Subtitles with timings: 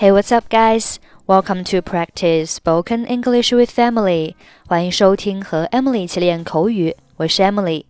[0.00, 1.00] Hey, what's up, guys?
[1.26, 4.36] Welcome to practice spoken English with Emily.
[4.68, 6.94] 欢迎收听和 Emily 一起练口语。
[7.16, 7.84] 我是 Emily。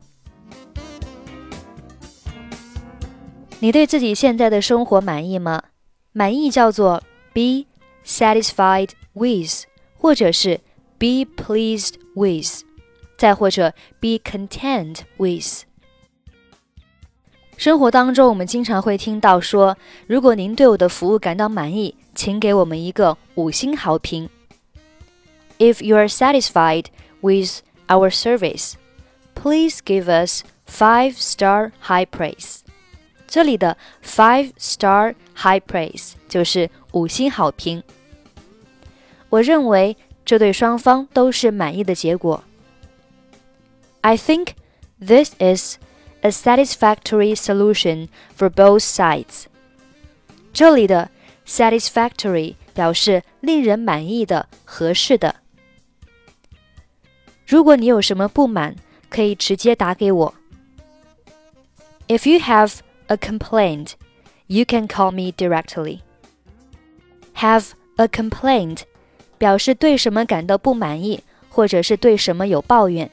[3.59, 5.63] 你对自己现在的生活满意吗？
[6.13, 7.03] 满意叫做
[7.35, 7.67] be
[8.07, 9.65] satisfied with，
[9.99, 10.63] 或者是
[10.99, 12.63] be pleased with，
[13.19, 15.65] 再或者 be content with。
[17.59, 24.30] 生活当中，我们经常会听到说：“如果您对我的服务感到满意，请给我们一个五星好评。”
[25.60, 26.88] If you are satisfied
[27.22, 28.74] with our service,
[29.36, 32.60] please give us five-star high praise.
[33.28, 37.82] 这里的 five-star high praise 就是五星好评。
[39.30, 42.44] 我认为这对双方都是满意的结果。
[44.02, 44.50] I think
[45.00, 45.78] this is
[46.22, 49.46] a satisfactory solution for both sides。
[50.54, 51.10] 这里的
[51.49, 55.35] satisfactory 表示令人满意的、合适的。
[57.47, 58.77] 如果你有什么不满，
[59.09, 60.35] 可以直接打给我。
[62.07, 63.93] If you have a complaint,
[64.47, 66.01] you can call me directly.
[67.37, 68.81] Have a complaint
[69.39, 73.11] 表示对什么感到不满意，或者是对什么有抱怨。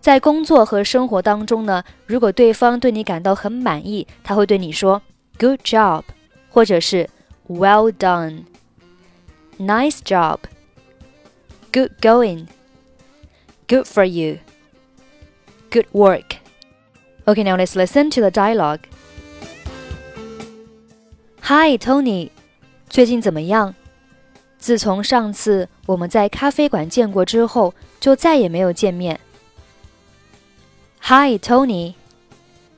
[0.00, 5.00] 在工作和生活当中呢，如果对方对你感到很满意，他会对你说
[5.38, 6.04] “Good job”，
[6.53, 7.07] 或者是
[7.47, 18.79] “Well done”，“Nice job”，“Good going”，“Good for you”，“Good work”。Okay, now let's listen to the dialogue.
[21.41, 22.31] Hi, Tony，
[22.89, 23.75] 最近怎么样？
[24.57, 29.19] 自从上次我们在咖啡馆见过之后，就再也没有见面。
[31.01, 31.93] Hi, Tony.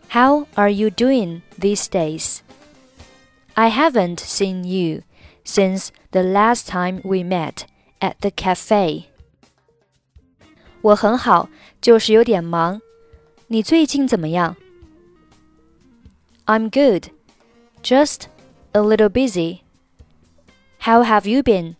[0.09, 2.39] How are you doing these days?
[3.55, 5.03] I haven't seen you
[5.43, 7.65] since the last time we met
[7.99, 9.05] at the cafe.
[10.81, 11.49] 我很好，
[11.81, 12.81] 就是有点忙。
[13.47, 14.55] 你最近怎么样？
[16.45, 17.11] I'm good,
[17.83, 18.23] just
[18.71, 19.59] a little busy.
[20.79, 21.75] How have you been?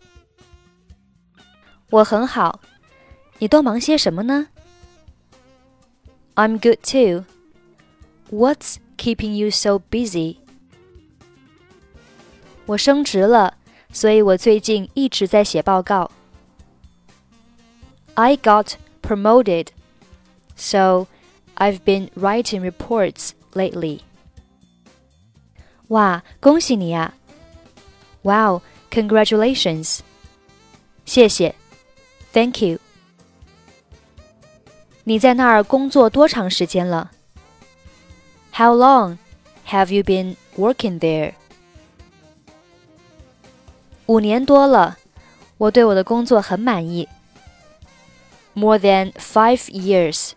[1.90, 2.60] 我很好。
[3.38, 4.48] 你都忙些什么呢？
[6.36, 7.24] I'm good too.
[8.30, 10.36] What's keeping you so busy?
[12.66, 13.54] 我升职了，
[13.92, 16.10] 所以我最近一直在写报告。
[18.14, 19.68] I got promoted,
[20.54, 21.06] so
[21.56, 24.00] I've been writing reports lately.
[25.88, 27.14] 哇，恭喜你呀！
[28.22, 30.00] Wow, congratulations!
[31.04, 31.54] 谢谢，
[32.32, 32.78] Thank you.
[35.04, 37.10] 你在那儿工作多长时间了？
[38.54, 39.18] How long
[39.66, 41.32] have you been working there？
[44.06, 44.98] 五年多了，
[45.58, 47.08] 我对我的工作很满意。
[48.54, 50.32] More than five years.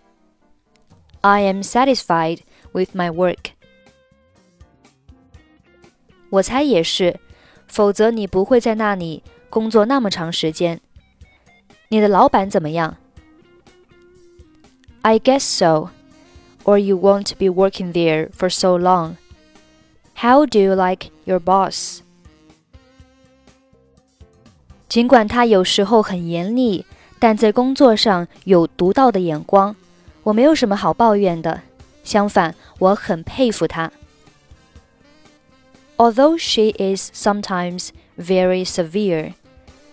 [1.22, 3.52] I am satisfied with my work.
[6.30, 7.20] 我猜也是，
[7.68, 10.80] 否则你不会在那里工作那么长时间。
[11.90, 12.98] 你的老板怎么样？
[15.02, 15.90] I guess so,
[16.64, 19.16] or you won't be working there for so long.
[20.16, 22.00] How do you like your boss?
[24.90, 26.86] 尽管他有时候很严厉，
[27.20, 29.76] 但在工作上有独到的眼光，
[30.24, 31.62] 我没有什么好抱怨的。
[32.04, 33.92] 相反，我很佩服他。
[35.98, 39.34] Although she is sometimes very severe,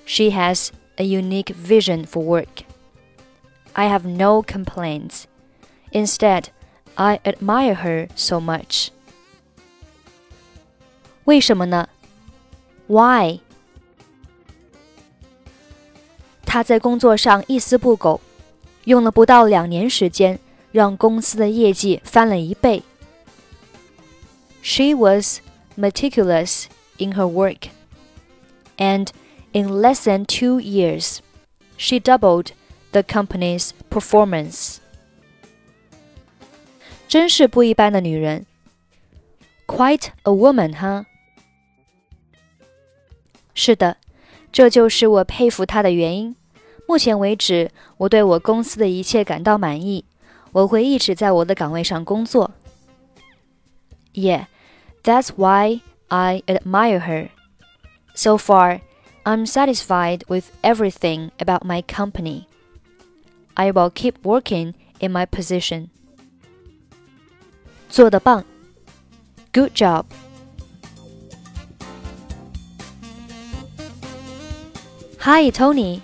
[0.05, 2.65] she has a unique vision for work.
[3.73, 5.25] I have no complaints.
[5.93, 6.47] Instead,
[6.97, 8.89] I admire her so much.
[11.25, 11.89] 为什么呢？
[12.89, 13.41] Why？
[16.57, 18.21] 他在工作上一丝不苟，
[18.85, 20.39] 用了不到两年时间，
[20.71, 22.83] 让公司的业绩翻了一倍。
[24.63, 25.41] She was
[25.77, 26.67] meticulous
[26.99, 27.71] in her work,
[28.77, 29.09] and
[29.53, 31.19] in less than two years,
[31.77, 32.49] she doubled
[32.93, 34.77] the company's performance.
[37.09, 38.47] 真是不一般的女人。
[39.67, 41.05] Quite a woman, huh?
[43.55, 43.97] 是的，
[44.51, 46.36] 这就是我佩服她的原因。
[46.87, 50.05] 目前为止，我对我公司的一切感到满意。
[50.53, 52.51] 我会一直在我的岗位上工作。
[54.13, 54.47] Yeah,
[55.03, 57.29] that's why I admire her.
[58.15, 58.81] So far,
[59.25, 62.45] I'm satisfied with everything about my company.
[63.55, 65.89] I will keep working in my position.
[67.89, 68.45] 做得棒，
[69.53, 70.05] Good job.
[75.21, 76.01] Hi, Tony.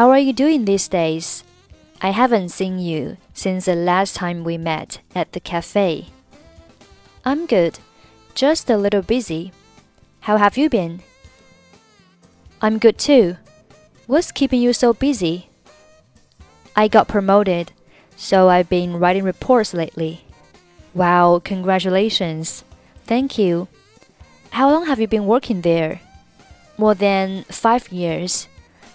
[0.00, 1.44] How are you doing these days?
[2.00, 6.06] I haven't seen you since the last time we met at the cafe.
[7.22, 7.80] I'm good,
[8.34, 9.52] just a little busy.
[10.20, 11.02] How have you been?
[12.62, 13.36] I'm good too.
[14.06, 15.50] What's keeping you so busy?
[16.74, 17.72] I got promoted,
[18.16, 20.24] so I've been writing reports lately.
[20.94, 22.64] Wow, congratulations.
[23.04, 23.68] Thank you.
[24.48, 26.00] How long have you been working there?
[26.78, 28.48] More than five years.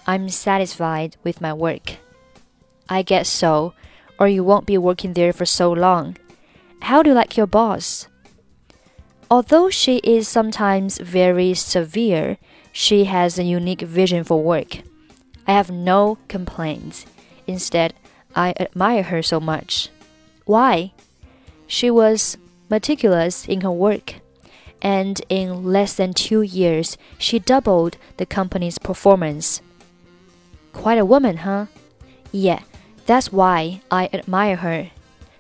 [0.08, 1.98] I'm satisfied with my work.
[2.88, 3.74] I guess so,
[4.20, 6.18] or you won't be working there for so long.
[6.82, 8.08] How do you like your boss?
[9.32, 12.38] Although she is sometimes very severe,
[12.72, 14.78] she has a unique vision for work.
[15.48, 17.06] I have no complaints.
[17.48, 17.96] Instead,
[18.36, 19.90] I admire her so much.
[20.46, 20.94] Why?
[21.66, 22.38] She was
[22.70, 24.16] meticulous in her work,
[24.82, 29.62] and in less than two years, she doubled the company's performance.
[30.75, 31.67] Quite a woman, huh?
[32.33, 32.61] Yeah,
[33.07, 34.91] that's why I admire her.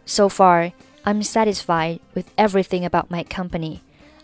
[0.04, 0.72] So far,
[1.04, 3.80] I'm satisfied with everything about my company.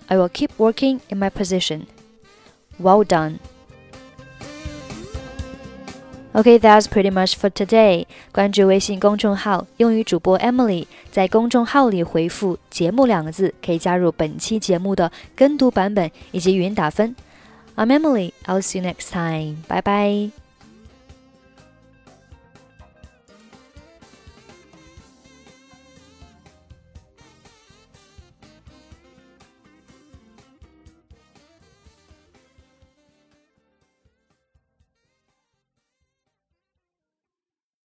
[0.08, 1.86] I will keep working in my position.
[2.78, 3.38] Well done.
[6.34, 8.06] Okay, that's pretty much for today.
[8.30, 17.16] 关注微信公众号“英语主播 Emily”，在公众号里回复“节目”两个字，可以加入本期节目的跟读版本以及语音打分。
[17.74, 18.32] I'm Emily.
[18.44, 19.62] I'll see you next time.
[19.66, 20.39] Bye bye.